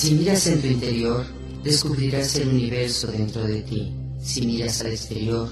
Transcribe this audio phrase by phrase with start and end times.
[0.00, 1.26] Si miras en tu interior,
[1.62, 3.94] descubrirás el universo dentro de ti.
[4.18, 5.46] Si miras al exterior,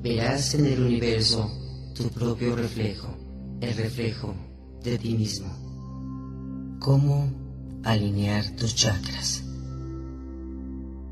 [0.00, 1.50] verás en el universo
[1.96, 3.08] tu propio reflejo,
[3.60, 4.36] el reflejo
[4.84, 5.48] de ti mismo.
[6.78, 7.28] ¿Cómo
[7.82, 9.42] alinear tus chakras?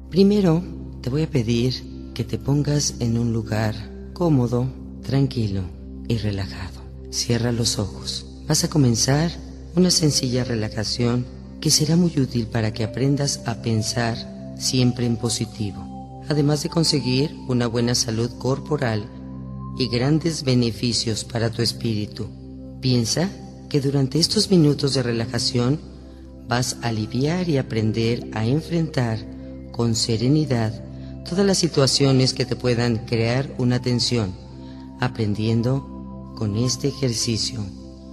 [0.09, 0.63] Primero,
[1.03, 3.75] te voy a pedir que te pongas en un lugar
[4.13, 4.69] cómodo,
[5.03, 5.63] tranquilo
[6.07, 6.83] y relajado.
[7.11, 8.45] Cierra los ojos.
[8.47, 9.33] Vas a comenzar
[9.75, 14.17] una sencilla relajación que será muy útil para que aprendas a pensar
[14.59, 19.09] siempre en positivo, además de conseguir una buena salud corporal
[19.79, 22.29] y grandes beneficios para tu espíritu.
[22.81, 23.31] Piensa
[23.69, 25.81] que durante estos minutos de relajación
[26.49, 29.19] vas a aliviar y aprender a enfrentar
[29.73, 30.85] con serenidad
[31.29, 34.33] todas las situaciones que te puedan crear una tensión,
[35.01, 37.61] aprendiendo con este ejercicio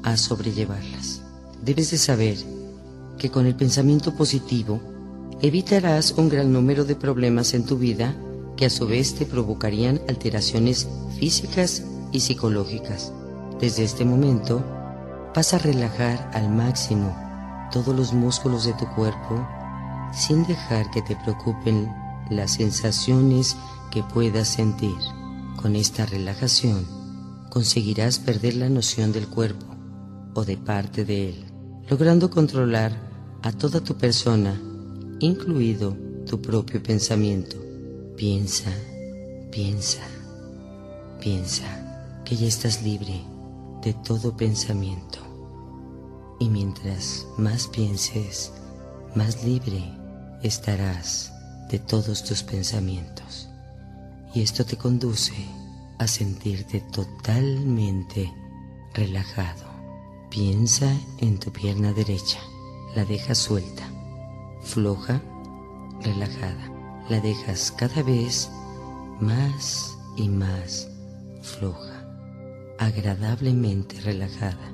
[0.03, 1.21] a sobrellevarlas.
[1.63, 2.37] Debes de saber
[3.24, 4.82] que con el pensamiento positivo
[5.41, 8.13] evitarás un gran número de problemas en tu vida
[8.57, 13.13] que a su vez te provocarían alteraciones físicas y psicológicas.
[13.62, 14.62] Desde este momento
[15.34, 17.15] vas a relajar al máximo
[17.71, 19.48] todos los músculos de tu cuerpo
[20.13, 21.90] sin dejar que te preocupen
[22.30, 23.55] las sensaciones
[23.90, 24.98] que puedas sentir.
[25.62, 26.85] Con esta relajación
[27.49, 29.65] conseguirás perder la noción del cuerpo
[30.34, 31.46] o de parte de él,
[31.90, 33.12] logrando controlar
[33.44, 34.58] a toda tu persona,
[35.20, 37.58] incluido tu propio pensamiento.
[38.16, 38.72] Piensa,
[39.52, 40.02] piensa,
[41.20, 43.21] piensa que ya estás libre
[43.82, 45.20] de todo pensamiento.
[46.40, 48.54] Y mientras más pienses,
[49.14, 49.91] más libre
[50.41, 51.34] estarás
[51.70, 53.49] de todos tus pensamientos.
[54.34, 55.34] Y esto te conduce
[55.99, 58.34] a sentirte totalmente
[58.94, 59.66] relajado.
[60.30, 62.40] Piensa en tu pierna derecha,
[62.96, 63.84] la dejas suelta,
[64.62, 65.22] floja,
[66.02, 66.70] relajada.
[67.09, 68.50] La dejas cada vez
[69.20, 70.90] más y más
[71.42, 72.08] floja,
[72.80, 74.72] agradablemente relajada.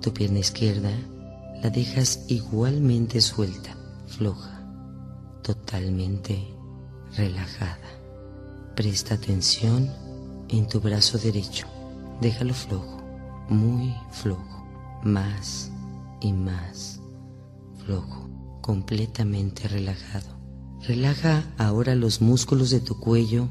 [0.00, 0.90] Tu pierna izquierda
[1.62, 3.76] la dejas igualmente suelta,
[4.06, 4.60] floja
[5.42, 6.46] totalmente
[7.16, 7.78] relajada.
[8.76, 9.90] Presta atención
[10.48, 11.66] en tu brazo derecho.
[12.20, 13.02] Déjalo flojo,
[13.48, 14.64] muy flojo,
[15.02, 15.70] más
[16.20, 17.03] y más
[17.84, 20.38] flojo, completamente relajado.
[20.86, 23.48] Relaja ahora los músculos de tu cuello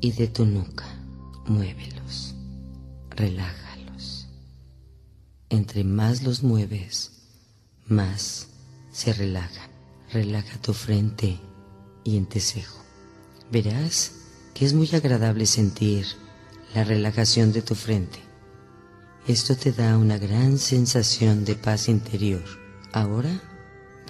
[0.00, 0.86] y de tu nuca.
[1.46, 2.34] Muévelos,
[3.10, 4.28] relájalos.
[5.48, 7.12] Entre más los mueves,
[7.86, 8.48] más
[8.92, 9.68] se relajan
[10.12, 11.38] relaja tu frente
[12.04, 12.82] y entrecejo.
[13.50, 14.12] Verás
[14.54, 16.06] que es muy agradable sentir
[16.74, 18.18] la relajación de tu frente.
[19.26, 22.44] Esto te da una gran sensación de paz interior.
[22.92, 23.30] Ahora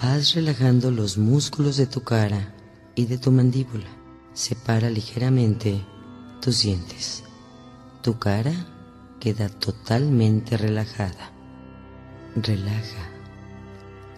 [0.01, 2.53] vas relajando los músculos de tu cara
[2.95, 3.89] y de tu mandíbula.
[4.33, 5.83] Separa ligeramente
[6.41, 7.23] tus dientes.
[8.01, 8.53] Tu cara
[9.19, 11.31] queda totalmente relajada.
[12.35, 13.09] Relaja,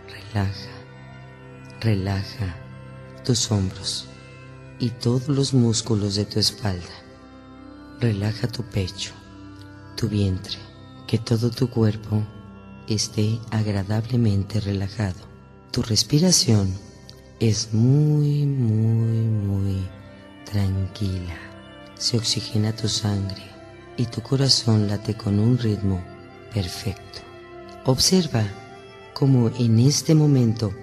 [0.07, 0.81] relaja
[1.81, 2.55] relaja
[3.25, 4.05] tus hombros
[4.79, 6.93] y todos los músculos de tu espalda.
[7.99, 9.11] Relaja tu pecho,
[9.97, 10.57] tu vientre,
[11.07, 12.23] que todo tu cuerpo
[12.87, 15.19] esté agradablemente relajado.
[15.71, 16.73] Tu respiración
[17.39, 19.87] es muy, muy, muy
[20.45, 21.35] tranquila.
[21.97, 23.43] Se oxigena tu sangre
[23.97, 26.03] y tu corazón late con un ritmo
[26.53, 27.19] perfecto.
[27.85, 28.43] Observa
[29.13, 30.73] cómo en este momento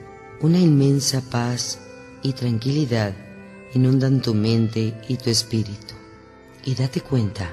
[0.40, 1.78] una inmensa paz
[2.22, 3.14] y tranquilidad
[3.74, 5.94] inundan tu mente y tu espíritu.
[6.64, 7.50] Y date cuenta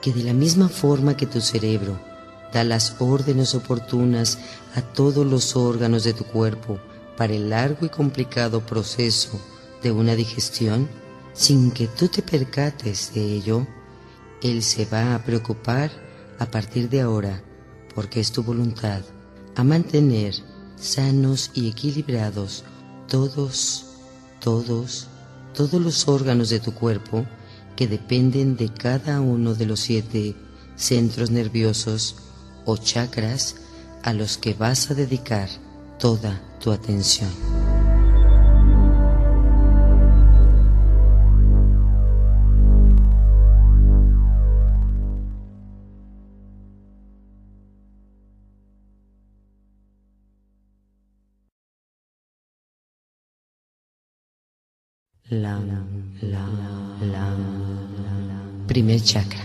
[0.00, 2.07] que de la misma forma que tu cerebro
[2.52, 4.38] da las órdenes oportunas
[4.74, 6.78] a todos los órganos de tu cuerpo
[7.16, 9.40] para el largo y complicado proceso
[9.82, 10.88] de una digestión,
[11.32, 13.66] sin que tú te percates de ello,
[14.42, 15.90] Él se va a preocupar
[16.38, 17.42] a partir de ahora,
[17.94, 19.02] porque es tu voluntad,
[19.56, 20.34] a mantener
[20.76, 22.64] sanos y equilibrados
[23.08, 23.86] todos,
[24.40, 25.08] todos,
[25.54, 27.26] todos los órganos de tu cuerpo
[27.74, 30.36] que dependen de cada uno de los siete
[30.76, 32.16] centros nerviosos
[32.68, 33.56] o chakras
[34.02, 35.48] a los que vas a dedicar
[35.98, 37.30] toda tu atención.
[55.30, 55.58] la,
[56.22, 56.46] la,
[57.02, 57.28] la,
[58.66, 59.44] primer chakra.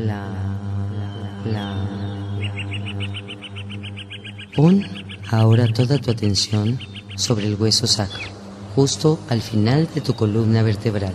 [0.00, 0.28] La,
[1.44, 1.86] la,
[4.56, 4.84] Pon
[5.30, 6.78] ahora toda tu atención
[7.16, 8.28] sobre el hueso sacro,
[8.74, 11.14] justo al final de tu columna vertebral,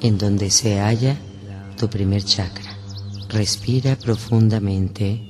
[0.00, 1.16] en donde se halla
[1.76, 2.76] tu primer chakra.
[3.28, 5.20] Respira profundamente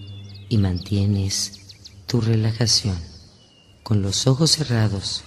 [0.48, 1.52] y mantienes
[2.06, 2.96] tu relajación
[3.82, 5.24] con los ojos cerrados,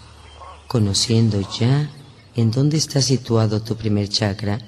[0.67, 1.89] conociendo ya
[2.35, 4.59] en dónde está situado tu primer chakra,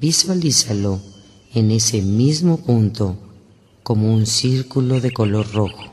[0.00, 1.00] visualízalo
[1.54, 3.16] en ese mismo punto
[3.82, 5.92] como un círculo de color rojo.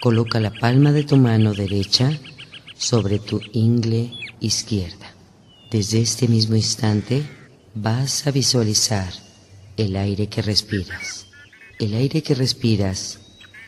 [0.00, 2.18] Coloca la palma de tu mano derecha
[2.76, 5.14] sobre tu ingle izquierda.
[5.70, 7.22] Desde este mismo instante
[7.74, 9.12] vas a visualizar
[9.76, 11.26] el aire que respiras.
[11.78, 13.20] El aire que respiras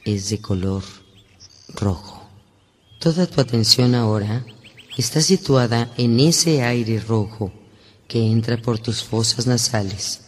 [0.04, 0.82] es de color
[1.74, 2.28] rojo.
[2.98, 4.44] Toda tu atención ahora
[4.96, 7.52] está situada en ese aire rojo
[8.08, 10.22] que entra por tus fosas nasales,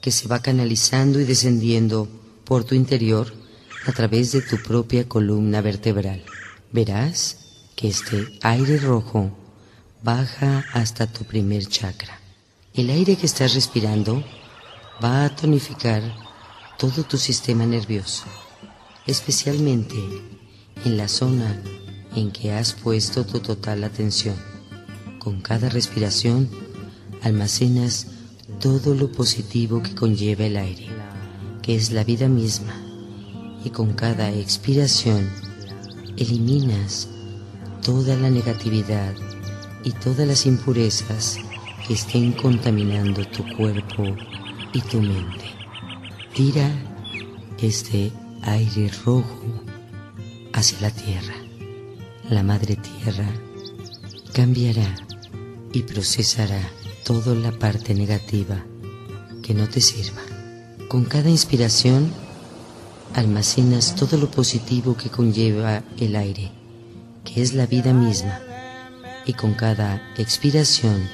[0.00, 2.08] que se va canalizando y descendiendo
[2.44, 3.32] por tu interior
[3.86, 6.24] a través de tu propia columna vertebral.
[6.72, 7.38] Verás
[7.76, 9.30] que este aire rojo
[10.02, 12.20] baja hasta tu primer chakra.
[12.74, 14.24] El aire que estás respirando
[15.02, 16.02] va a tonificar
[16.78, 18.24] todo tu sistema nervioso,
[19.06, 19.96] especialmente
[20.84, 21.60] en la zona
[22.16, 24.36] en que has puesto tu total atención.
[25.18, 26.48] Con cada respiración
[27.22, 28.06] almacenas
[28.58, 30.88] todo lo positivo que conlleva el aire,
[31.62, 32.74] que es la vida misma,
[33.64, 35.30] y con cada expiración
[36.16, 37.08] eliminas
[37.82, 39.14] toda la negatividad
[39.84, 41.38] y todas las impurezas
[41.86, 44.04] que estén contaminando tu cuerpo
[44.72, 45.44] y tu mente.
[46.34, 46.70] Tira
[47.60, 48.10] este
[48.42, 49.64] aire rojo
[50.52, 51.34] hacia la tierra
[52.30, 53.28] la Madre Tierra
[54.32, 54.94] cambiará
[55.72, 56.62] y procesará
[57.04, 58.64] toda la parte negativa
[59.42, 60.22] que no te sirva.
[60.88, 62.10] Con cada inspiración
[63.14, 66.50] almacenas todo lo positivo que conlleva el aire,
[67.24, 68.40] que es la vida misma,
[69.26, 71.08] y con cada expiración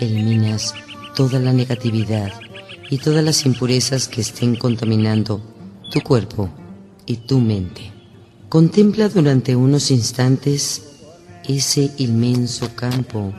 [0.00, 0.74] eliminas
[1.14, 2.32] toda la negatividad
[2.90, 5.40] y todas las impurezas que estén contaminando
[5.90, 6.50] tu cuerpo
[7.06, 7.92] y tu mente.
[8.48, 10.82] Contempla durante unos instantes
[11.48, 13.32] ese inmenso campo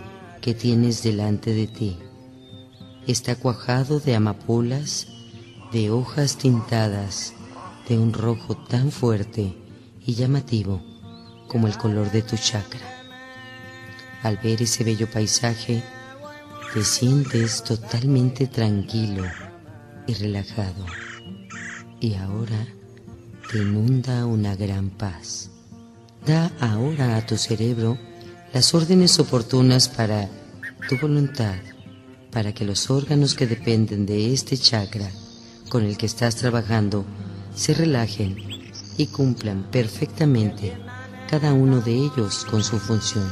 [0.47, 1.97] que tienes delante de ti.
[3.05, 5.09] Está cuajado de amapolas,
[5.73, 7.33] de hojas tintadas
[7.89, 9.57] de un rojo tan fuerte
[10.05, 10.81] y llamativo
[11.49, 12.79] como el color de tu chakra.
[14.23, 15.83] Al ver ese bello paisaje,
[16.73, 19.25] te sientes totalmente tranquilo
[20.07, 20.85] y relajado.
[21.99, 22.65] Y ahora
[23.51, 25.51] te inunda una gran paz.
[26.25, 27.97] Da ahora a tu cerebro
[28.57, 30.27] las órdenes oportunas para
[30.89, 31.57] tu voluntad,
[32.31, 35.11] para que los órganos que dependen de este chakra
[35.69, 37.05] con el que estás trabajando
[37.53, 38.35] se relajen
[38.97, 40.75] y cumplan perfectamente
[41.29, 43.31] cada uno de ellos con su función.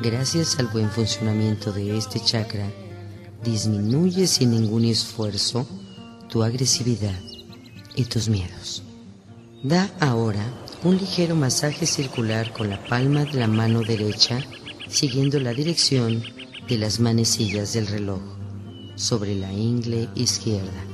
[0.00, 2.66] Gracias al buen funcionamiento de este chakra,
[3.44, 5.68] disminuye sin ningún esfuerzo
[6.30, 7.20] tu agresividad
[7.94, 8.82] y tus miedos.
[9.62, 10.46] Da ahora
[10.82, 14.40] un ligero masaje circular con la palma de la mano derecha
[14.88, 16.22] siguiendo la dirección
[16.68, 18.22] de las manecillas del reloj
[18.94, 20.84] sobre la ingle izquierda,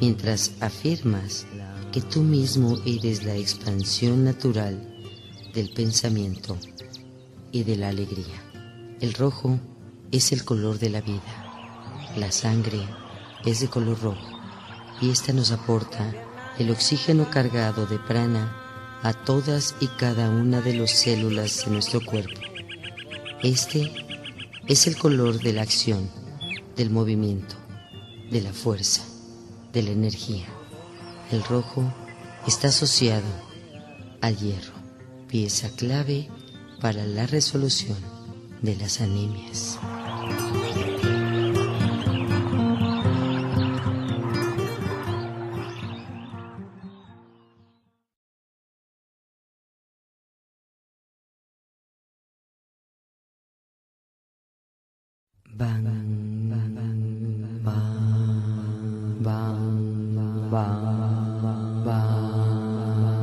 [0.00, 1.46] mientras afirmas
[1.92, 4.96] que tú mismo eres la expansión natural
[5.52, 6.56] del pensamiento
[7.52, 8.42] y de la alegría.
[9.00, 9.60] El rojo
[10.10, 12.80] es el color de la vida, la sangre
[13.44, 14.40] es de color rojo
[15.02, 16.14] y esta nos aporta
[16.58, 18.67] el oxígeno cargado de prana
[19.02, 22.40] a todas y cada una de las células de nuestro cuerpo.
[23.42, 23.92] Este
[24.66, 26.10] es el color de la acción,
[26.76, 27.54] del movimiento,
[28.30, 29.04] de la fuerza,
[29.72, 30.46] de la energía.
[31.30, 31.84] El rojo
[32.46, 33.26] está asociado
[34.20, 34.74] al hierro,
[35.28, 36.28] pieza clave
[36.80, 37.98] para la resolución
[38.62, 39.78] de las anemias.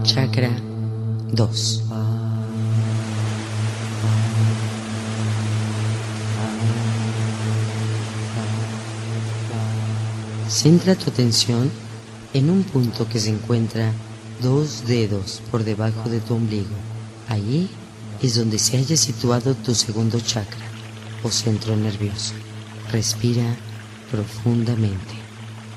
[0.04, 0.52] Chakra
[1.32, 1.84] 2.
[10.50, 11.72] Centra tu atención
[12.34, 13.94] en un punto que se encuentra
[14.42, 16.76] dos dedos por debajo de tu ombligo.
[17.30, 17.70] Allí
[18.22, 20.75] es donde se haya situado tu segundo chakra
[21.32, 22.34] centro nervioso.
[22.92, 23.56] Respira
[24.12, 25.16] profundamente.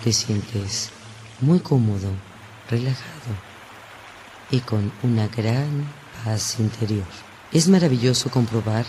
[0.04, 0.90] Te sientes
[1.40, 2.10] muy cómodo,
[2.70, 3.48] relajado.
[4.50, 5.86] y con una gran
[6.24, 7.04] paz interior.
[7.52, 8.86] Es maravilloso comprobar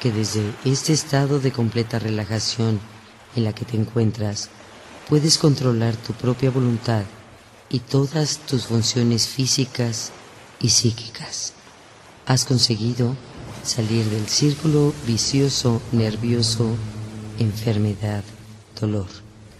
[0.00, 2.80] que desde este estado de completa relajación
[3.34, 4.50] en la que te encuentras,
[5.08, 7.02] puedes controlar tu propia voluntad
[7.68, 10.12] y todas tus funciones físicas
[10.60, 11.52] y psíquicas.
[12.26, 13.16] Has conseguido
[13.66, 16.76] salir del círculo vicioso, nervioso,
[17.38, 18.22] enfermedad,
[18.80, 19.06] dolor.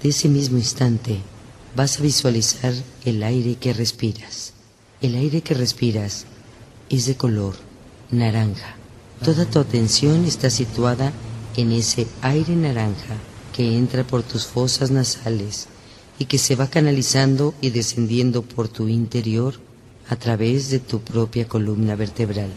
[0.03, 1.19] De ese mismo instante
[1.75, 2.73] vas a visualizar
[3.05, 4.53] el aire que respiras.
[5.03, 6.25] El aire que respiras
[6.89, 7.57] es de color
[8.11, 8.77] naranja.
[9.25, 11.13] Toda tu atención está situada
[11.57, 13.17] en ese aire naranja
[13.55, 15.69] que entra por tus fosas nasales
[16.19, 19.55] y que se va canalizando y descendiendo por tu interior
[20.09, 22.51] a través de tu propia columna vertebral.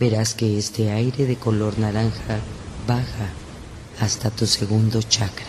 [0.00, 2.38] Verás que este aire de color naranja
[2.86, 3.32] baja
[4.00, 5.46] hasta tu segundo chakra.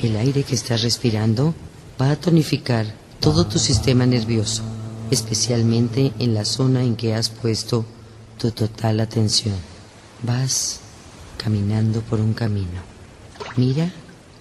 [0.00, 1.54] El aire que estás respirando
[2.00, 2.86] va a tonificar
[3.20, 4.62] todo tu sistema nervioso,
[5.12, 7.84] especialmente en la zona en que has puesto
[8.38, 9.54] tu total atención.
[10.22, 10.80] Vas
[11.36, 12.82] caminando por un camino.
[13.56, 13.92] Mira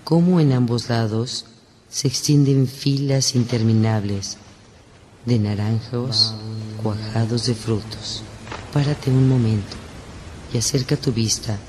[0.03, 1.45] cómo en ambos lados
[1.87, 4.37] se extienden filas interminables
[5.25, 6.33] de naranjos
[6.81, 8.23] cuajados de frutos.
[8.73, 9.75] Párate un momento
[10.53, 11.59] y acerca tu vista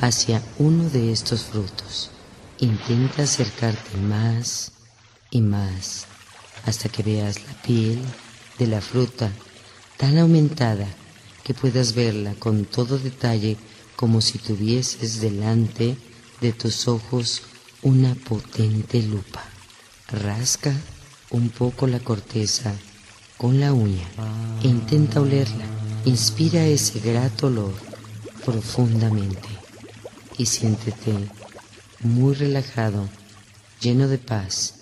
[0.00, 2.10] hacia uno de estos frutos.
[2.58, 4.72] Intenta acercarte más
[5.30, 6.04] y más
[6.66, 8.00] hasta que veas la piel
[8.58, 9.32] de la fruta
[9.96, 10.86] tan aumentada
[11.42, 13.56] que puedas verla con todo detalle
[13.96, 15.96] como si tuvieses delante
[16.42, 17.42] de tus ojos
[17.80, 19.42] una potente lupa.
[20.08, 20.74] Rasca
[21.30, 22.74] un poco la corteza
[23.38, 24.06] con la uña
[24.62, 25.79] e intenta olerla.
[26.06, 27.74] Inspira ese grato olor
[28.46, 29.48] profundamente
[30.38, 31.12] y siéntete
[32.02, 33.06] muy relajado,
[33.82, 34.76] lleno de paz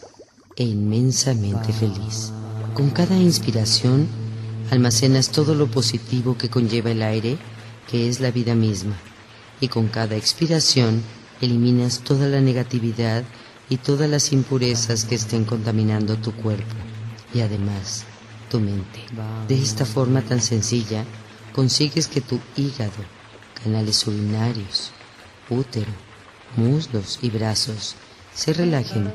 [0.54, 2.32] e inmensamente feliz.
[2.72, 4.06] Con cada inspiración
[4.70, 7.36] almacenas todo lo positivo que conlleva el aire,
[7.90, 8.96] que es la vida misma,
[9.60, 11.02] y con cada expiración
[11.40, 13.24] eliminas toda la negatividad
[13.68, 16.76] y todas las impurezas que estén contaminando tu cuerpo
[17.34, 18.04] y además
[18.48, 19.04] tu mente.
[19.46, 21.04] De esta forma tan sencilla
[21.52, 23.04] consigues que tu hígado,
[23.62, 24.92] canales urinarios,
[25.50, 25.90] útero,
[26.56, 27.96] muslos y brazos
[28.34, 29.12] se relajen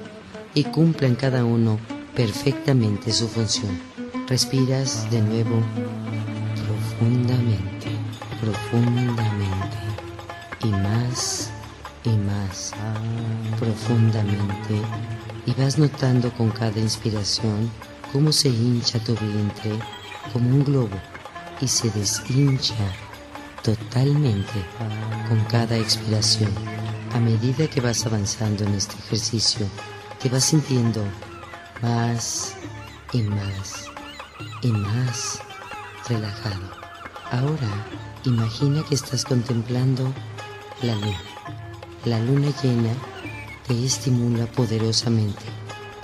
[0.54, 1.80] y cumplan cada uno
[2.16, 3.80] perfectamente su función.
[4.28, 5.62] Respiras de nuevo
[6.66, 7.88] profundamente,
[8.42, 9.78] profundamente
[10.64, 11.50] y más
[12.06, 12.74] y más
[13.60, 14.82] profundamente
[15.46, 17.70] y vas notando con cada inspiración
[18.14, 19.72] cómo se hincha tu vientre
[20.32, 20.96] como un globo
[21.60, 22.76] y se deshincha
[23.64, 24.64] totalmente
[25.28, 26.52] con cada expiración.
[27.14, 29.66] A medida que vas avanzando en este ejercicio,
[30.22, 31.04] te vas sintiendo
[31.82, 32.54] más
[33.12, 33.86] y más
[34.62, 35.40] y más
[36.08, 36.70] relajado.
[37.32, 37.70] Ahora
[38.26, 40.14] imagina que estás contemplando
[40.84, 41.22] la luna.
[42.06, 42.94] La luna llena
[43.68, 45.44] te estimula poderosamente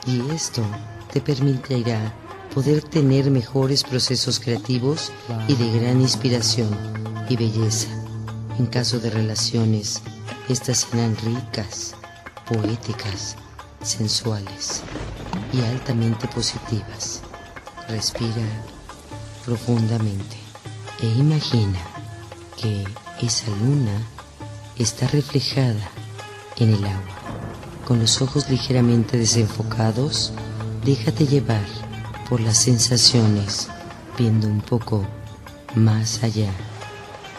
[0.08, 0.64] y esto
[1.12, 2.14] te permitirá
[2.54, 5.12] poder tener mejores procesos creativos
[5.48, 6.70] y de gran inspiración
[7.30, 7.90] y belleza.
[8.58, 10.02] En caso de relaciones,
[10.50, 11.96] estas serán ricas,
[12.48, 13.36] poéticas,
[13.82, 14.82] sensuales
[15.54, 17.22] y altamente positivas.
[17.88, 18.46] Respira
[19.46, 20.38] profundamente
[21.02, 21.80] e imagina
[22.58, 22.84] que
[23.22, 24.06] esa luna
[24.78, 25.90] está reflejada
[26.58, 27.16] en el agua.
[27.86, 30.34] Con los ojos ligeramente desenfocados,
[30.84, 31.66] déjate llevar
[32.30, 33.70] por las sensaciones,
[34.18, 35.06] viendo un poco
[35.76, 36.52] más allá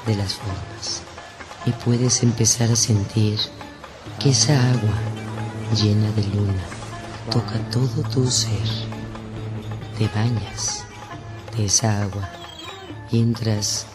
[0.06, 1.02] de las formas.
[1.66, 3.38] Y puedes empezar a sentir
[4.18, 4.94] que esa agua
[5.74, 6.64] llena de luna
[7.30, 8.50] toca todo tu ser.
[9.98, 10.84] Te bañas
[11.56, 12.28] de esa agua
[13.10, 13.86] y entras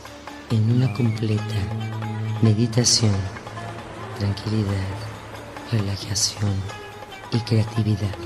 [0.52, 1.56] en una completa
[2.42, 3.16] meditación,
[4.20, 4.86] tranquilidad,
[5.72, 6.54] relajación
[7.32, 8.25] y creatividad.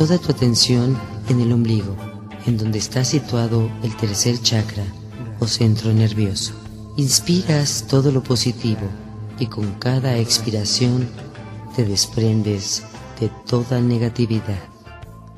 [0.00, 1.94] Toda tu atención en el ombligo,
[2.46, 4.82] en donde está situado el tercer chakra
[5.40, 6.54] o centro nervioso.
[6.96, 8.88] Inspiras todo lo positivo
[9.38, 11.06] y con cada expiración
[11.76, 12.82] te desprendes
[13.20, 14.62] de toda negatividad.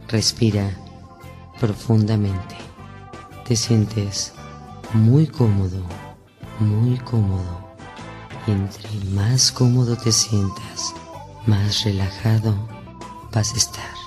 [0.07, 0.71] Respira
[1.59, 2.55] profundamente.
[3.45, 4.33] Te sientes
[4.95, 5.83] muy cómodo,
[6.61, 7.75] muy cómodo.
[8.47, 10.95] Y entre más cómodo te sientas,
[11.49, 12.55] más relajado
[13.33, 14.02] vas a estar.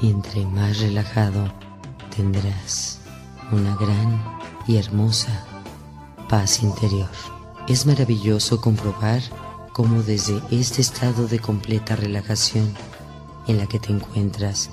[0.00, 1.52] Y entre más relajado
[2.14, 3.00] tendrás
[3.52, 4.22] una gran
[4.66, 5.44] y hermosa
[6.28, 7.10] paz interior.
[7.68, 9.22] Es maravilloso comprobar
[9.72, 12.72] cómo desde este estado de completa relajación
[13.46, 14.70] en la que te encuentras,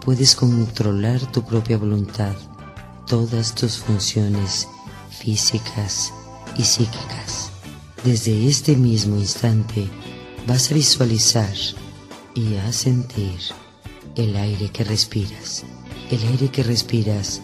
[0.00, 2.34] puedes controlar tu propia voluntad,
[3.06, 4.68] todas tus funciones
[5.10, 6.12] físicas
[6.56, 7.50] y psíquicas.
[8.04, 9.88] Desde este mismo instante
[10.46, 11.54] vas a visualizar
[12.34, 13.40] y a sentir
[14.16, 15.64] el aire que respiras.
[16.10, 17.42] El aire que respiras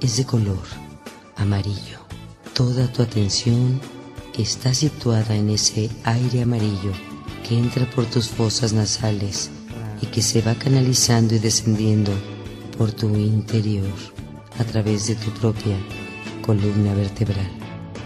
[0.00, 0.62] es de color
[1.36, 1.98] amarillo.
[2.54, 3.80] Toda tu atención
[4.38, 6.92] está situada en ese aire amarillo
[7.46, 9.50] que entra por tus fosas nasales
[10.00, 12.12] y que se va canalizando y descendiendo
[12.78, 13.90] por tu interior
[14.58, 15.76] a través de tu propia
[16.42, 17.50] columna vertebral.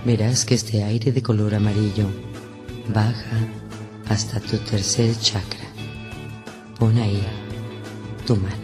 [0.07, 2.09] Verás que este aire de color amarillo
[2.95, 3.47] baja
[4.09, 5.67] hasta tu tercer chakra.
[6.79, 7.23] Pon ahí
[8.27, 8.57] tu mano.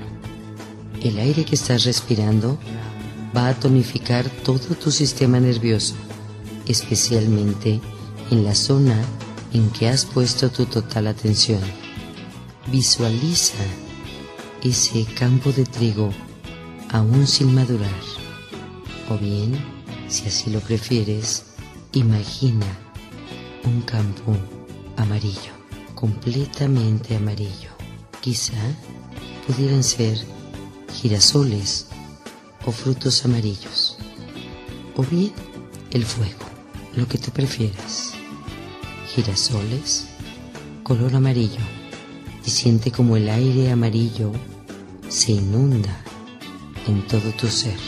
[1.03, 2.59] El aire que estás respirando
[3.35, 5.95] va a tonificar todo tu sistema nervioso,
[6.67, 7.81] especialmente
[8.31, 9.01] en la zona
[9.53, 11.61] en que has puesto tu total atención.
[12.71, 13.65] Visualiza
[14.63, 16.11] ese campo de trigo
[16.91, 18.03] aún sin madurar.
[19.11, 19.57] O bien,
[20.09, 21.45] si así lo prefieres,
[21.93, 22.67] imagina
[23.65, 24.37] un campo
[24.97, 25.53] amarillo,
[25.95, 27.71] completamente amarillo.
[28.21, 28.55] Quizá
[29.47, 30.19] pudieran ser
[30.93, 31.87] girasoles
[32.67, 33.97] o frutos amarillos.
[34.97, 35.33] O bien
[35.91, 36.45] el fuego,
[36.97, 38.13] lo que tú prefieras.
[39.15, 40.07] Girasoles,
[40.83, 41.61] color amarillo
[42.45, 44.33] y siente como el aire amarillo
[45.09, 46.03] se inunda
[46.87, 47.79] en todo tu ser.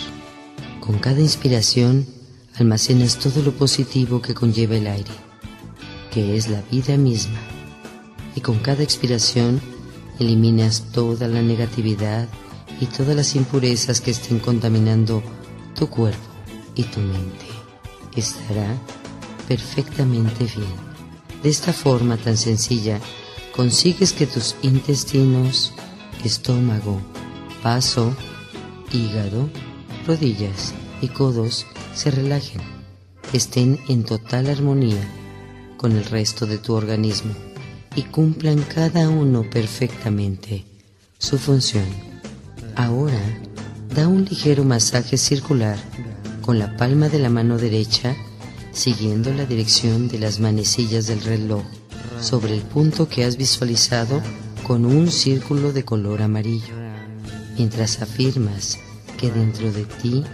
[0.81, 2.07] Con cada inspiración
[2.57, 5.11] almacenas todo lo positivo que conlleva el aire,
[6.13, 7.41] que es la vida misma,
[8.37, 9.61] y con cada expiración
[10.19, 12.29] eliminas toda la negatividad
[12.81, 15.23] y todas las impurezas que estén contaminando
[15.75, 16.23] tu cuerpo
[16.75, 17.47] y tu mente.
[18.17, 18.77] Estará
[19.49, 20.95] perfectamente bien.
[21.43, 23.01] De esta forma tan sencilla,
[23.55, 25.73] consigues que tus intestinos,
[26.25, 27.01] estómago,
[27.63, 28.15] vaso,
[28.93, 29.51] hígado,
[30.07, 32.63] rodillas y codos se relajen,
[33.33, 35.03] estén en total armonía
[35.77, 37.35] con el resto de tu organismo
[37.97, 40.65] y cumplan cada uno perfectamente
[41.19, 41.87] su función.
[42.77, 43.21] Ahora,
[43.95, 45.79] da un ligero masaje circular
[46.43, 48.17] con la palma de la mano derecha
[48.75, 51.63] siguiendo la dirección de las manecillas del reloj
[52.21, 54.21] sobre el punto que has visualizado
[54.67, 56.75] con un círculo de color amarillo,
[57.57, 58.79] mientras afirmas
[59.19, 60.25] que dentro de ti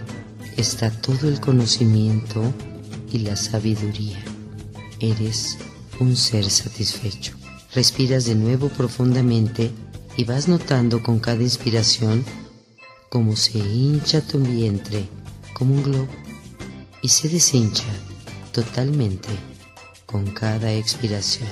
[0.57, 2.41] está todo el conocimiento
[3.11, 4.19] y la sabiduría.
[4.99, 5.57] Eres
[5.99, 7.40] un ser satisfecho.
[7.73, 9.71] Respiras de nuevo profundamente
[10.17, 12.25] y vas notando con cada inspiración
[13.09, 15.07] cómo se hincha tu vientre
[15.53, 16.07] como un globo
[17.01, 17.85] y se deshincha
[18.51, 19.29] totalmente
[20.05, 21.47] con cada expiración.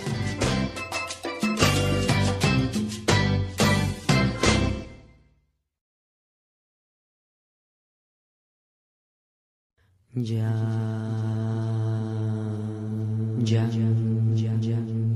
[10.16, 10.52] Ya,
[13.46, 15.09] ya, ya, ya,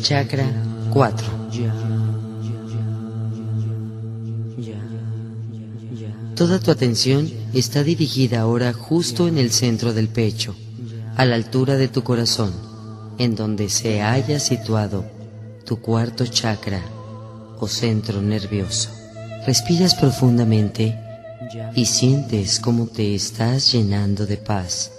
[0.00, 0.44] Chakra
[0.92, 1.26] 4.
[6.36, 10.54] Toda tu atención está dirigida ahora justo en el centro del pecho,
[11.16, 12.52] a la altura de tu corazón,
[13.18, 15.04] en donde se haya situado
[15.64, 16.82] tu cuarto chakra
[17.58, 18.90] o centro nervioso.
[19.46, 20.96] Respiras profundamente
[21.74, 24.92] y sientes cómo te estás llenando de paz,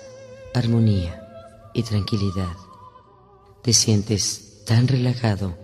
[0.53, 1.20] armonía
[1.73, 2.55] y tranquilidad.
[3.61, 5.57] Te sientes tan relajado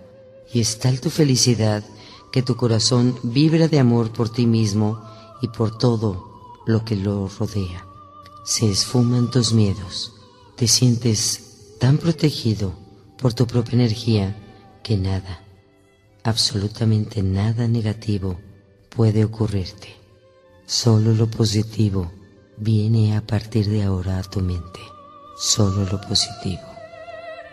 [0.52, 1.84] y es tal tu felicidad
[2.32, 5.02] que tu corazón vibra de amor por ti mismo
[5.40, 7.86] y por todo lo que lo rodea.
[8.44, 10.14] Se esfuman tus miedos.
[10.56, 12.72] Te sientes tan protegido
[13.18, 14.36] por tu propia energía
[14.82, 15.44] que nada,
[16.24, 18.38] absolutamente nada negativo
[18.88, 19.94] puede ocurrirte.
[20.66, 22.10] Solo lo positivo
[22.56, 24.80] viene a partir de ahora a tu mente.
[25.38, 26.62] Solo lo positivo.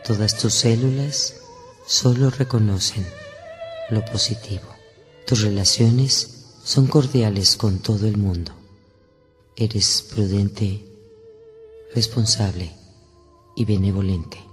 [0.03, 1.35] Todas tus células
[1.85, 3.05] solo reconocen
[3.89, 4.65] lo positivo.
[5.27, 8.51] Tus relaciones son cordiales con todo el mundo.
[9.55, 10.83] Eres prudente,
[11.93, 12.71] responsable
[13.55, 14.43] y benevolente.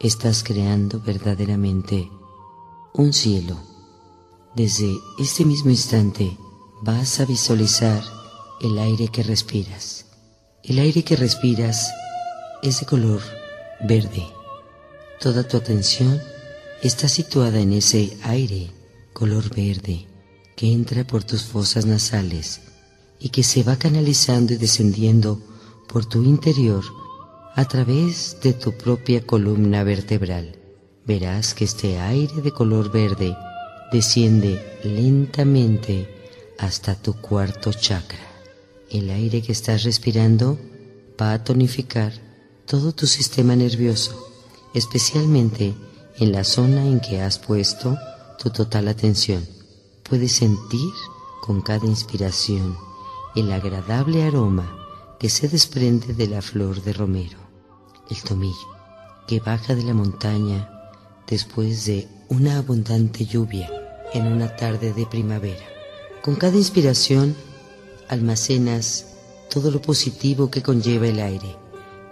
[0.00, 2.10] Estás creando verdaderamente
[2.94, 3.74] un cielo
[4.54, 6.38] Desde este mismo instante
[6.82, 8.04] vas a visualizar
[8.60, 10.06] el aire que respiras.
[10.62, 11.90] El aire que respiras
[12.64, 13.20] es de color
[13.80, 14.26] verde.
[15.20, 16.18] Toda tu atención
[16.82, 18.70] está situada en ese aire
[19.12, 20.06] color verde
[20.56, 22.62] que entra por tus fosas nasales
[23.20, 25.42] y que se va canalizando y descendiendo
[25.88, 26.82] por tu interior
[27.54, 30.56] a través de tu propia columna vertebral.
[31.04, 33.36] Verás que este aire de color verde
[33.92, 36.08] desciende lentamente
[36.58, 38.26] hasta tu cuarto chakra.
[38.90, 40.58] El aire que estás respirando
[41.20, 42.24] va a tonificar
[42.66, 44.32] todo tu sistema nervioso,
[44.74, 45.74] especialmente
[46.18, 47.96] en la zona en que has puesto
[48.38, 49.46] tu total atención.
[50.02, 50.90] Puedes sentir
[51.42, 52.76] con cada inspiración
[53.34, 54.76] el agradable aroma
[55.18, 57.44] que se desprende de la flor de romero
[58.10, 58.68] el tomillo,
[59.26, 60.70] que baja de la montaña
[61.26, 63.70] después de una abundante lluvia
[64.12, 65.64] en una tarde de primavera.
[66.22, 67.34] Con cada inspiración
[68.08, 69.06] almacenas
[69.50, 71.56] todo lo positivo que conlleva el aire,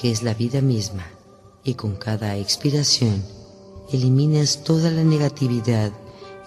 [0.03, 1.07] que es la vida misma,
[1.63, 3.23] y con cada expiración
[3.93, 5.93] eliminas toda la negatividad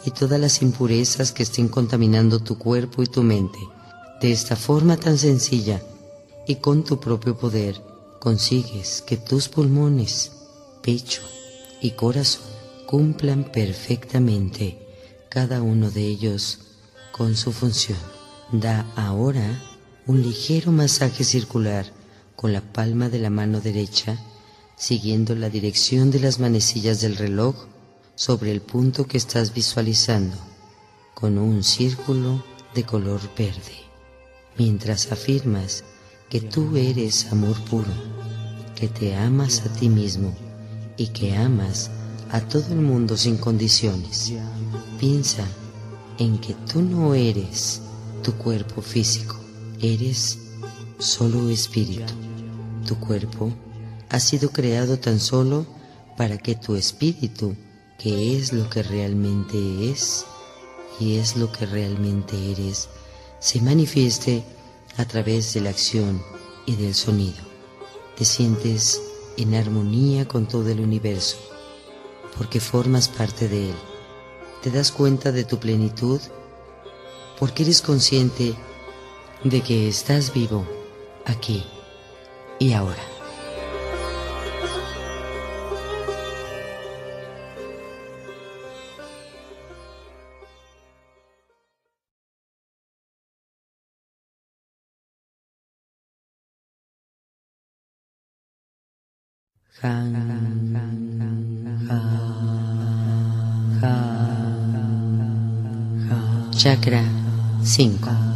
[0.04, 3.58] y todas las impurezas que estén contaminando tu cuerpo y tu mente.
[4.20, 5.82] De esta forma tan sencilla
[6.46, 7.82] y con tu propio poder,
[8.20, 10.34] consigues que tus pulmones,
[10.82, 11.22] pecho
[11.82, 12.44] y corazón
[12.86, 14.86] cumplan perfectamente
[15.30, 16.60] cada uno de ellos
[17.14, 18.00] con su función.
[18.52, 19.64] Da ahora
[20.08, 21.86] un ligero masaje circular
[22.36, 24.18] con la palma de la mano derecha,
[24.76, 27.56] siguiendo la dirección de las manecillas del reloj
[28.16, 30.38] sobre el punto que estás visualizando,
[31.14, 32.44] con un círculo
[32.74, 33.86] de color verde,
[34.58, 35.84] mientras afirmas
[36.30, 37.92] que tú eres amor puro,
[38.76, 40.36] que te amas a ti mismo
[40.98, 41.90] y que amas
[42.32, 44.34] a todo el mundo sin condiciones.
[45.00, 45.46] Piensa
[46.18, 47.82] en que tú no eres
[48.24, 49.40] tu cuerpo físico,
[49.82, 50.40] eres
[51.00, 52.14] solo espíritu.
[52.88, 53.52] Tu cuerpo
[54.10, 55.66] ha sido creado tan solo
[56.18, 57.56] para que tu espíritu,
[57.98, 60.26] que es lo que realmente es
[61.00, 62.88] y es lo que realmente eres,
[63.40, 64.44] se manifieste
[64.98, 66.22] a través de la acción
[66.66, 67.44] y del sonido.
[68.18, 69.02] Te sientes
[69.36, 71.38] en armonía con todo el universo,
[72.38, 73.76] porque formas parte de él.
[74.64, 76.22] Te das cuenta de tu plenitud,
[77.38, 78.56] porque eres consciente
[79.44, 80.66] de que estás vivo
[81.26, 81.64] aquí
[82.60, 83.02] y ahora.
[106.66, 107.04] Chakra
[107.64, 108.35] 5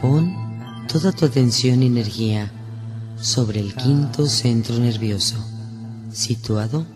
[0.00, 0.34] Pon
[0.88, 2.50] toda tu atención y energía
[3.20, 5.36] sobre el quinto centro nervioso,
[6.10, 6.86] situado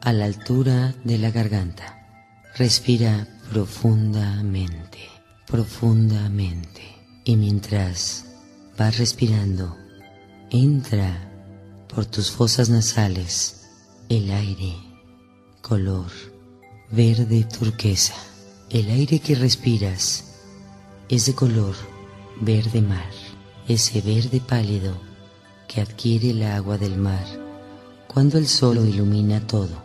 [0.00, 2.08] a la altura de la garganta.
[2.56, 4.98] Respira profundamente,
[5.46, 6.82] profundamente.
[7.24, 8.24] Y mientras
[8.78, 9.76] vas respirando,
[10.50, 11.30] entra
[11.86, 13.66] por tus fosas nasales
[14.08, 14.74] el aire
[15.60, 16.10] color
[16.90, 18.14] verde turquesa.
[18.70, 20.24] El aire que respiras
[21.10, 21.74] es de color
[22.40, 23.10] verde mar,
[23.66, 24.94] ese verde pálido
[25.66, 27.26] que adquiere el agua del mar
[28.06, 29.82] cuando el sol ilumina todo.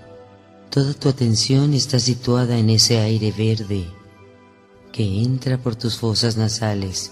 [0.70, 3.86] Toda tu atención está situada en ese aire verde
[4.92, 7.12] que entra por tus fosas nasales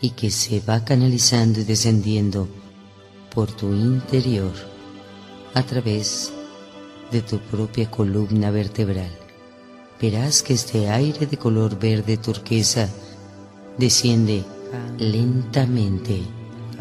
[0.00, 2.48] y que se va canalizando y descendiendo
[3.34, 4.52] por tu interior
[5.54, 6.32] a través
[7.10, 9.16] de tu propia columna vertebral.
[10.00, 12.88] Verás que este aire de color verde turquesa
[13.78, 14.44] desciende
[14.98, 16.22] lentamente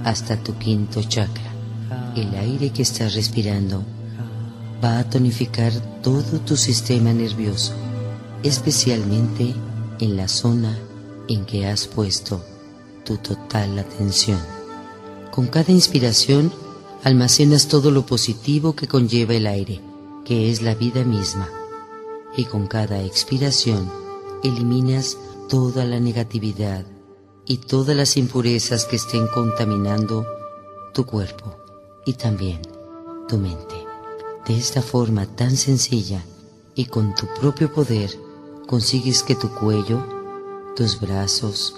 [0.04, 1.52] hasta tu quinto chakra.
[2.16, 3.84] El aire que estás respirando
[4.84, 7.74] va a tonificar todo tu sistema nervioso,
[8.44, 9.54] especialmente
[10.00, 10.78] en la zona
[11.28, 12.44] en que has puesto
[13.06, 14.40] tu total atención.
[15.32, 16.52] Con cada inspiración
[17.04, 19.82] almacenas todo lo positivo que conlleva el aire,
[20.26, 21.50] que es la vida misma,
[22.38, 23.90] y con cada expiración
[24.44, 25.18] eliminas
[25.50, 26.86] toda la negatividad
[27.46, 30.26] y todas las impurezas que estén contaminando
[30.94, 31.56] tu cuerpo
[32.06, 32.62] y también
[33.28, 33.76] tu mente.
[34.48, 36.24] De esta forma tan sencilla
[36.76, 38.12] y con tu propio poder
[38.68, 40.04] consigues que tu cuello,
[40.76, 41.76] tus brazos,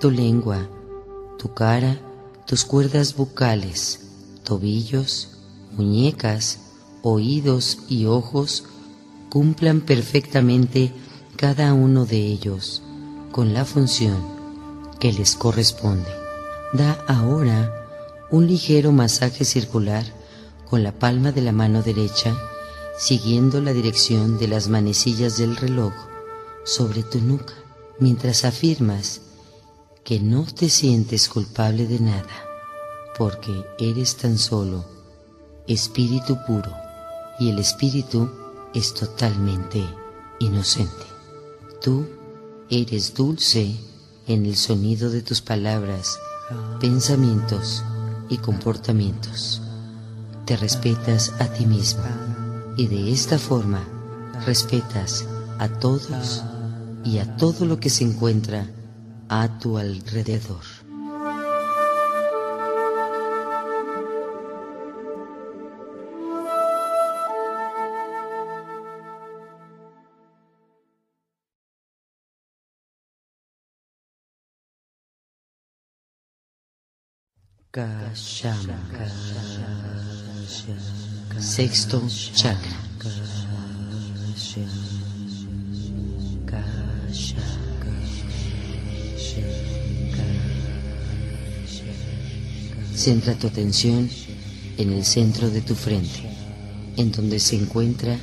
[0.00, 0.68] tu lengua,
[1.38, 1.98] tu cara
[2.46, 4.00] tus cuerdas bucales,
[4.44, 5.30] tobillos,
[5.72, 6.58] muñecas,
[7.02, 8.64] oídos y ojos
[9.30, 10.92] cumplan perfectamente
[11.36, 12.82] cada uno de ellos
[13.32, 14.33] con la función
[14.98, 16.10] que les corresponde.
[16.72, 20.04] Da ahora un ligero masaje circular
[20.68, 22.36] con la palma de la mano derecha
[22.96, 25.92] siguiendo la dirección de las manecillas del reloj
[26.64, 27.54] sobre tu nuca,
[27.98, 29.20] mientras afirmas
[30.04, 32.46] que no te sientes culpable de nada,
[33.18, 34.84] porque eres tan solo
[35.66, 36.72] espíritu puro
[37.38, 38.30] y el espíritu
[38.74, 39.84] es totalmente
[40.38, 41.06] inocente.
[41.80, 42.06] Tú
[42.70, 43.76] eres dulce
[44.26, 46.18] en el sonido de tus palabras,
[46.80, 47.84] pensamientos
[48.28, 49.62] y comportamientos.
[50.46, 52.04] Te respetas a ti mismo
[52.76, 53.82] y de esta forma
[54.46, 55.26] respetas
[55.58, 56.42] a todos
[57.04, 58.66] y a todo lo que se encuentra
[59.28, 60.73] a tu alrededor.
[81.40, 82.76] Sexto chakra.
[92.94, 94.08] Centra tu atención
[94.78, 96.30] en el centro de tu frente,
[96.96, 98.16] en donde se encuentra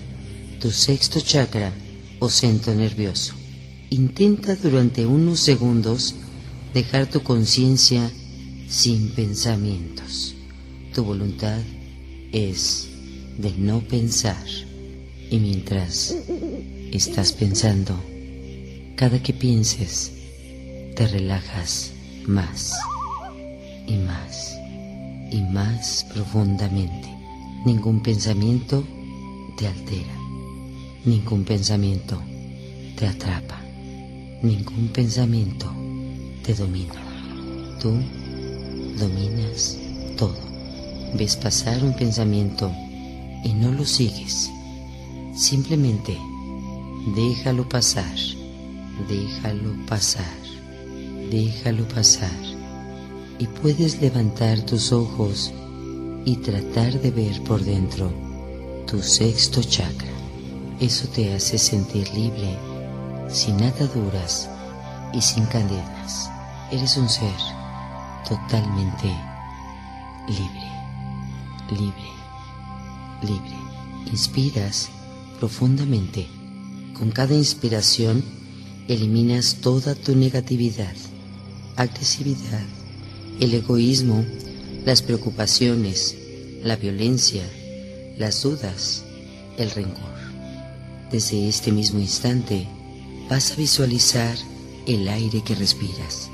[0.62, 1.74] tu sexto chakra
[2.20, 3.34] o centro nervioso.
[3.90, 6.16] Intenta durante unos segundos
[6.74, 8.10] dejar tu conciencia
[8.72, 10.34] sin pensamientos.
[10.94, 11.60] Tu voluntad
[12.32, 12.88] es
[13.38, 14.46] de no pensar.
[15.30, 16.16] Y mientras
[16.92, 18.02] estás pensando,
[18.96, 20.14] cada que pienses,
[20.96, 21.92] te relajas
[22.26, 22.74] más
[23.88, 24.56] y más
[25.32, 27.10] y más profundamente.
[27.66, 28.86] Ningún pensamiento
[29.58, 30.16] te altera,
[31.04, 32.22] ningún pensamiento
[32.96, 33.62] te atrapa,
[34.42, 35.72] ningún pensamiento
[36.44, 37.78] te domina.
[37.80, 38.00] Tú
[38.98, 39.78] dominas
[40.18, 40.36] todo.
[41.14, 42.72] Ves pasar un pensamiento
[43.44, 44.50] y no lo sigues.
[45.36, 46.18] Simplemente
[47.16, 48.16] déjalo pasar,
[49.10, 50.38] déjalo pasar,
[51.30, 52.30] déjalo pasar.
[53.40, 55.52] Y puedes levantar tus ojos
[56.26, 58.12] y tratar de ver por dentro
[58.86, 60.12] tu sexto chakra.
[60.80, 62.56] Eso te hace sentir libre,
[63.30, 64.50] sin ataduras
[65.14, 66.30] y sin cadenas.
[66.72, 67.61] Eres un ser
[68.32, 69.12] totalmente
[70.26, 70.72] libre,
[71.70, 72.12] libre,
[73.24, 73.58] libre.
[74.10, 74.90] Inspiras
[75.38, 76.28] profundamente.
[76.98, 78.24] Con cada inspiración
[78.88, 80.96] eliminas toda tu negatividad,
[81.76, 82.64] agresividad,
[83.42, 84.24] el egoísmo,
[84.86, 86.16] las preocupaciones,
[86.64, 87.44] la violencia,
[88.18, 89.04] las dudas,
[89.58, 90.16] el rencor.
[91.12, 92.66] Desde este mismo instante
[93.30, 94.38] vas a visualizar
[94.88, 96.31] el aire que respiras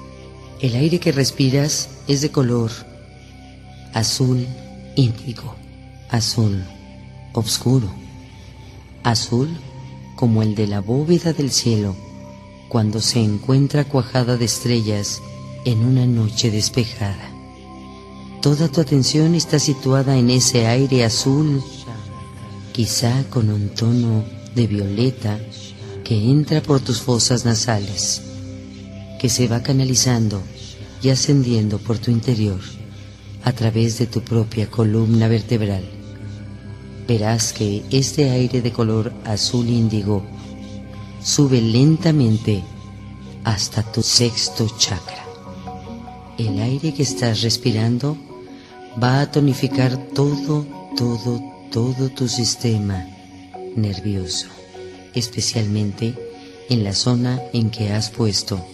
[0.60, 2.72] el aire que respiras es de color
[3.94, 4.48] azul
[4.96, 5.56] índigo,
[6.10, 6.64] azul
[7.34, 7.92] oscuro,
[9.04, 9.50] azul
[10.16, 11.96] como el de la bóveda del cielo
[12.70, 15.22] cuando se encuentra cuajada de estrellas
[15.64, 17.30] en una noche despejada.
[18.42, 21.64] Toda tu atención está situada en ese aire azul,
[22.74, 24.24] quizá con un tono
[24.56, 25.40] de violeta
[26.04, 28.27] que entra por tus fosas nasales
[29.20, 30.42] que se va canalizando
[31.02, 32.60] y ascendiendo por tu interior
[33.44, 35.84] a través de tu propia columna vertebral.
[37.08, 40.24] Verás que este aire de color azul índigo
[41.24, 42.64] sube lentamente
[43.44, 45.26] hasta tu sexto chakra.
[46.38, 48.18] El aire que estás respirando
[49.02, 50.66] va a tonificar todo,
[50.98, 53.08] todo, todo tu sistema
[53.76, 54.48] nervioso,
[55.14, 56.14] especialmente
[56.70, 58.66] en la zona en que has puesto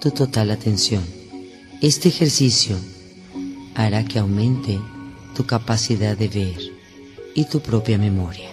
[0.00, 1.04] tu total atención.
[1.82, 2.76] Este ejercicio
[3.74, 4.80] hará que aumente
[5.36, 6.58] tu capacidad de ver
[7.34, 8.48] y tu propia memoria.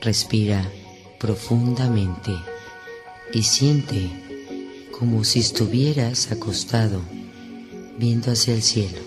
[0.00, 0.70] Respira
[1.18, 2.30] profundamente
[3.34, 4.08] y siente
[4.96, 7.02] como si estuvieras acostado
[7.98, 9.00] viendo hacia el cielo.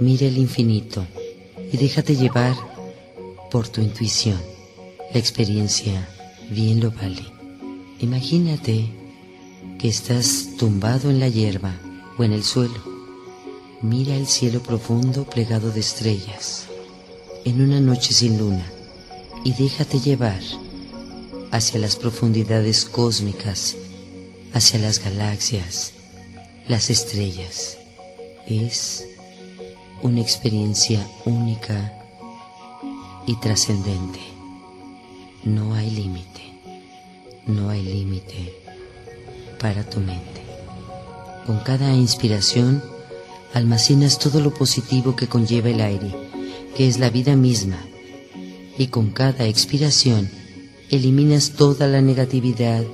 [0.00, 1.06] Mira el infinito
[1.72, 2.54] y déjate llevar
[3.50, 4.38] por tu intuición.
[5.14, 6.06] La experiencia
[6.50, 7.24] bien lo vale.
[7.98, 8.97] Imagínate
[9.78, 11.72] que estás tumbado en la hierba
[12.18, 12.82] o en el suelo.
[13.80, 16.66] Mira el cielo profundo plegado de estrellas
[17.44, 18.66] en una noche sin luna
[19.44, 20.40] y déjate llevar
[21.52, 23.76] hacia las profundidades cósmicas,
[24.52, 25.92] hacia las galaxias,
[26.66, 27.78] las estrellas.
[28.48, 29.06] Es
[30.02, 31.94] una experiencia única
[33.26, 34.20] y trascendente.
[35.44, 36.42] No hay límite,
[37.46, 38.57] no hay límite
[39.58, 40.42] para tu mente.
[41.46, 42.82] Con cada inspiración
[43.54, 46.14] almacenas todo lo positivo que conlleva el aire,
[46.76, 47.78] que es la vida misma,
[48.76, 50.30] y con cada expiración
[50.90, 52.84] eliminas toda la negatividad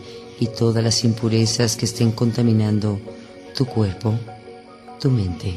[0.40, 3.00] y todas las impurezas que estén contaminando
[3.56, 4.14] tu cuerpo,
[5.00, 5.54] tu mente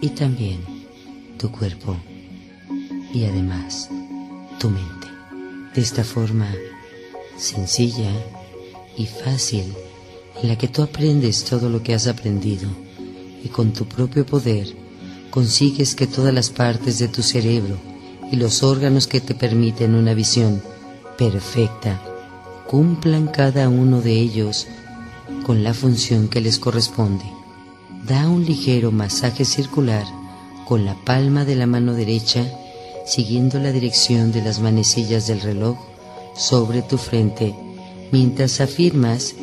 [0.00, 0.60] y también
[1.38, 1.96] tu cuerpo
[3.14, 3.88] y además
[4.58, 5.06] tu mente.
[5.74, 6.52] De esta forma
[7.36, 8.12] sencilla
[8.96, 9.72] y fácil
[10.42, 12.68] en la que tú aprendes todo lo que has aprendido
[13.44, 14.66] y con tu propio poder
[15.30, 17.76] consigues que todas las partes de tu cerebro
[18.30, 20.62] y los órganos que te permiten una visión
[21.16, 22.02] perfecta
[22.66, 24.66] cumplan cada uno de ellos
[25.46, 27.24] con la función que les corresponde.
[28.06, 30.04] Da un ligero masaje circular
[30.66, 32.44] con la palma de la mano derecha
[33.06, 35.76] siguiendo la dirección de las manecillas del reloj
[36.34, 37.54] sobre tu frente
[38.10, 39.34] mientras afirmas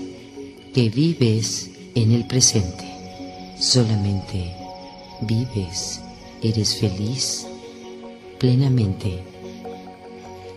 [0.79, 2.85] que vives en el presente.
[3.59, 4.55] Solamente
[5.19, 5.99] vives,
[6.41, 7.45] eres feliz
[8.39, 9.19] plenamente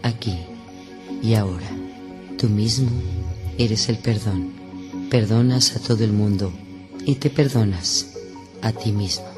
[0.05, 0.39] aquí
[1.25, 1.69] y ahora.
[2.39, 2.89] Tú mismo
[3.59, 4.53] eres el perdón.
[5.11, 6.53] Perdonas a todo el mundo
[7.05, 8.15] y te perdonas
[8.61, 9.32] a ti mismo.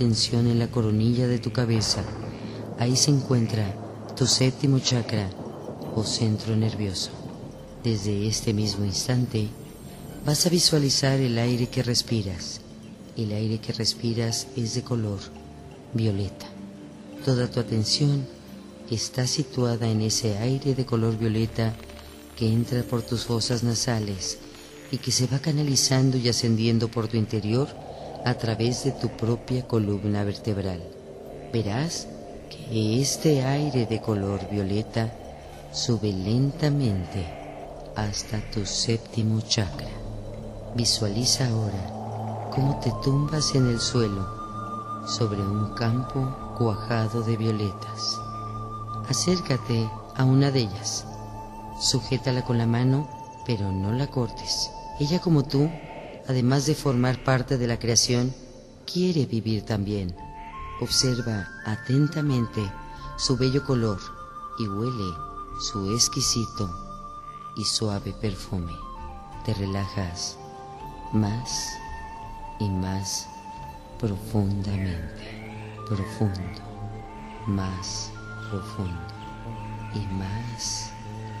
[0.00, 2.02] Atención en la coronilla de tu cabeza.
[2.78, 3.76] Ahí se encuentra
[4.16, 5.28] tu séptimo chakra
[5.94, 7.10] o centro nervioso.
[7.84, 9.48] Desde este mismo instante
[10.24, 12.62] vas a visualizar el aire que respiras.
[13.14, 15.18] El aire que respiras es de color
[15.92, 16.46] violeta.
[17.22, 18.26] Toda tu atención
[18.90, 21.74] está situada en ese aire de color violeta
[22.38, 24.38] que entra por tus fosas nasales
[24.90, 27.68] y que se va canalizando y ascendiendo por tu interior
[28.24, 30.80] a través de tu propia columna vertebral.
[31.52, 32.06] Verás
[32.48, 35.10] que este aire de color violeta
[35.72, 37.26] sube lentamente
[37.96, 39.90] hasta tu séptimo chakra.
[40.74, 44.26] Visualiza ahora cómo te tumbas en el suelo
[45.06, 48.18] sobre un campo cuajado de violetas.
[49.08, 51.06] Acércate a una de ellas.
[51.80, 53.08] Sujétala con la mano,
[53.46, 54.70] pero no la cortes.
[55.00, 55.70] Ella como tú
[56.28, 58.34] además de formar parte de la creación,
[58.90, 60.14] quiere vivir también.
[60.80, 62.60] Observa atentamente
[63.16, 64.00] su bello color
[64.58, 65.14] y huele
[65.60, 66.70] su exquisito
[67.56, 68.72] y suave perfume.
[69.44, 70.38] Te relajas
[71.12, 71.68] más
[72.58, 73.28] y más
[73.98, 76.62] profundamente, profundo,
[77.46, 78.10] más
[78.50, 79.14] profundo
[79.94, 80.92] y más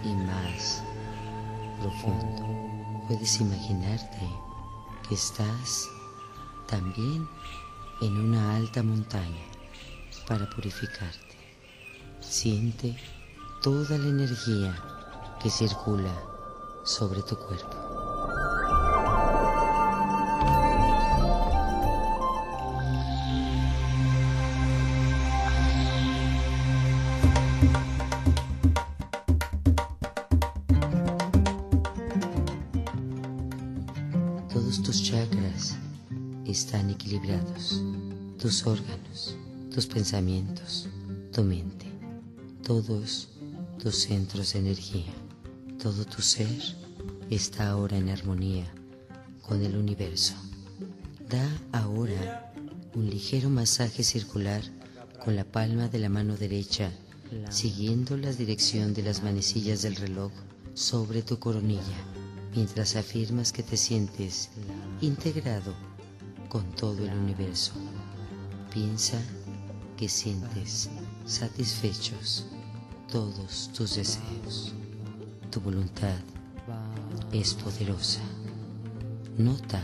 [0.04, 0.82] y más
[1.80, 3.06] profundo.
[3.08, 4.18] Puedes imaginarte
[5.14, 5.88] estás
[6.66, 7.28] también
[8.00, 9.44] en una alta montaña
[10.28, 11.36] para purificarte.
[12.20, 12.96] Siente
[13.62, 14.74] toda la energía
[15.42, 16.14] que circula
[16.84, 17.79] sobre tu cuerpo.
[38.38, 39.36] Tus órganos,
[39.74, 40.86] tus pensamientos,
[41.32, 41.86] tu mente,
[42.64, 43.30] todos
[43.82, 45.12] tus centros de energía,
[45.82, 46.62] todo tu ser
[47.28, 48.72] está ahora en armonía
[49.42, 50.34] con el universo.
[51.28, 52.52] Da ahora
[52.94, 54.62] un ligero masaje circular
[55.24, 56.92] con la palma de la mano derecha,
[57.48, 60.30] siguiendo la dirección de las manecillas del reloj
[60.74, 62.04] sobre tu coronilla
[62.54, 64.50] mientras afirmas que te sientes
[65.00, 65.74] integrado
[66.50, 67.72] con todo el universo.
[68.70, 69.18] Piensa
[69.96, 70.90] que sientes
[71.24, 72.44] satisfechos
[73.10, 74.74] todos tus deseos.
[75.50, 76.18] Tu voluntad
[77.32, 78.20] es poderosa.
[79.38, 79.82] Nota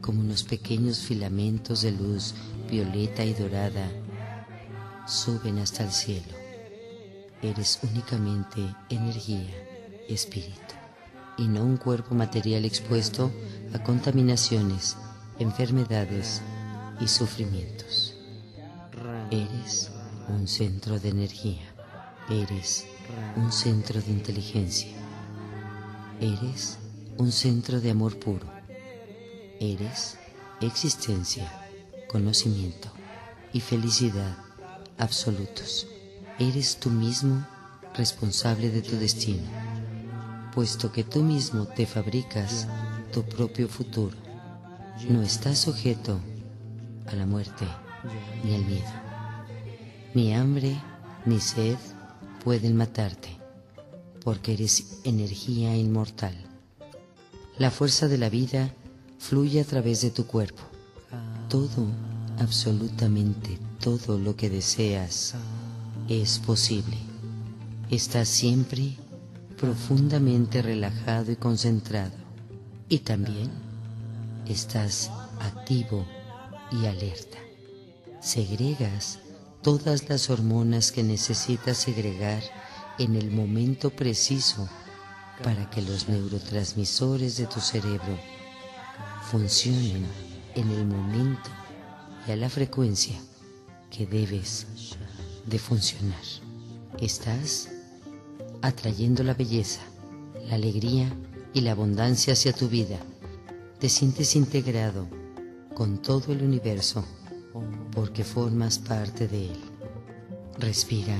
[0.00, 2.34] como unos pequeños filamentos de luz
[2.70, 3.90] violeta y dorada
[5.06, 6.32] suben hasta el cielo.
[7.42, 9.52] Eres únicamente energía
[10.08, 10.74] espíritu
[11.36, 13.32] y no un cuerpo material expuesto
[13.74, 14.96] a contaminaciones,
[15.38, 16.42] enfermedades
[17.00, 18.14] y sufrimientos.
[19.30, 19.90] Eres
[20.28, 21.62] un centro de energía.
[22.28, 22.86] Eres
[23.36, 24.90] un centro de inteligencia.
[26.20, 26.78] Eres
[27.18, 28.46] un centro de amor puro.
[29.60, 30.18] Eres
[30.60, 31.50] existencia,
[32.08, 32.88] conocimiento
[33.52, 34.36] y felicidad
[34.98, 35.86] absolutos.
[36.38, 37.46] Eres tú mismo
[37.94, 39.48] responsable de tu destino,
[40.54, 42.66] puesto que tú mismo te fabricas
[43.12, 44.25] tu propio futuro.
[45.04, 46.18] No estás sujeto
[47.06, 47.66] a la muerte
[48.42, 48.90] ni al miedo.
[50.14, 50.80] Ni hambre
[51.26, 51.76] ni sed
[52.42, 53.28] pueden matarte,
[54.24, 56.34] porque eres energía inmortal.
[57.58, 58.74] La fuerza de la vida
[59.18, 60.62] fluye a través de tu cuerpo.
[61.50, 61.86] Todo,
[62.38, 65.34] absolutamente todo lo que deseas
[66.08, 66.96] es posible.
[67.90, 68.96] Estás siempre
[69.56, 72.16] profundamente relajado y concentrado.
[72.88, 73.65] Y también
[74.48, 76.06] estás activo
[76.72, 77.38] y alerta.
[78.20, 79.18] Segregas
[79.62, 82.42] todas las hormonas que necesitas segregar
[82.98, 84.68] en el momento preciso
[85.42, 88.18] para que los neurotransmisores de tu cerebro
[89.30, 90.06] funcionen
[90.54, 91.50] en el momento
[92.26, 93.16] y a la frecuencia
[93.90, 94.66] que debes
[95.44, 96.22] de funcionar.
[97.00, 97.68] Estás
[98.62, 99.80] atrayendo la belleza,
[100.48, 101.12] la alegría
[101.52, 102.98] y la abundancia hacia tu vida.
[103.78, 105.06] Te sientes integrado
[105.74, 107.04] con todo el universo
[107.92, 109.60] porque formas parte de él.
[110.58, 111.14] Respira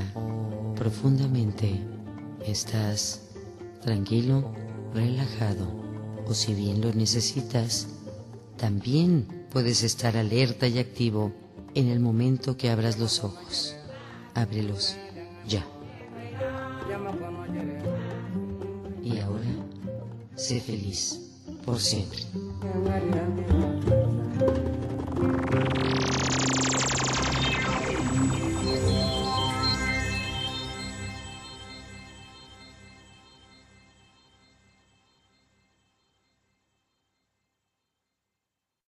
[0.75, 1.79] profundamente.
[2.47, 3.29] Estás
[3.83, 4.55] tranquilo,
[4.95, 5.67] relajado
[6.27, 7.89] o si bien lo necesitas,
[8.57, 11.33] también puedes estar alerta y activo
[11.75, 13.77] en el momento que abras los ojos.
[14.33, 14.97] Ábrelos
[15.47, 15.67] ya.
[19.05, 19.45] Y ahora,
[20.37, 21.26] sé feliz
[21.67, 22.25] por sempre.